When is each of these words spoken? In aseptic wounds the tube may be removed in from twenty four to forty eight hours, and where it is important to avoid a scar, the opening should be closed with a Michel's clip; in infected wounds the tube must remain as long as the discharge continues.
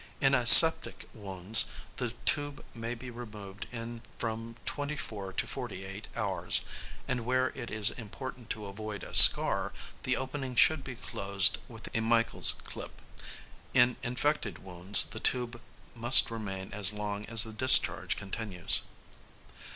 In 0.19 0.33
aseptic 0.33 1.07
wounds 1.13 1.67
the 1.97 2.09
tube 2.25 2.65
may 2.73 2.95
be 2.95 3.11
removed 3.11 3.67
in 3.71 4.01
from 4.17 4.55
twenty 4.65 4.95
four 4.95 5.31
to 5.33 5.45
forty 5.45 5.85
eight 5.85 6.07
hours, 6.15 6.61
and 7.07 7.23
where 7.23 7.49
it 7.51 7.69
is 7.69 7.91
important 7.91 8.49
to 8.49 8.65
avoid 8.65 9.03
a 9.03 9.13
scar, 9.13 9.71
the 10.01 10.17
opening 10.17 10.55
should 10.55 10.83
be 10.83 10.95
closed 10.95 11.59
with 11.67 11.87
a 11.93 12.01
Michel's 12.01 12.53
clip; 12.63 12.99
in 13.75 13.95
infected 14.01 14.57
wounds 14.63 15.05
the 15.05 15.19
tube 15.19 15.61
must 15.93 16.31
remain 16.31 16.73
as 16.73 16.91
long 16.91 17.23
as 17.27 17.43
the 17.43 17.53
discharge 17.53 18.15
continues. 18.17 18.81